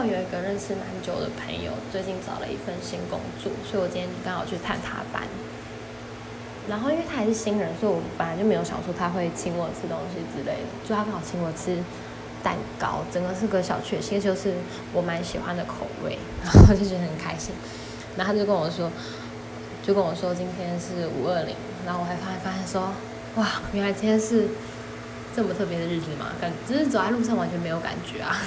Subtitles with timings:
[0.00, 5.28] 好有一个认识蛮久的朋友，最近找了一份新工作，所以我今天刚好去探他班。
[6.66, 11.76] 然后因为他还是新人，所以我本来就没有想说他会请我吃东西之类的，就他刚好请我吃
[12.42, 14.54] 蛋糕，整个是个小确幸，就是
[14.94, 17.54] 我蛮喜欢的口味， 然后就觉得很开心。
[18.16, 18.90] 然后他就跟我说，
[19.82, 21.54] 就跟我说今天是五二零，
[21.84, 22.88] 然后我还发现发现说，
[23.36, 24.48] 哇，原来今天是
[25.36, 28.40] 这么特别的日子嘛，感只是走在路上完全没有感觉啊。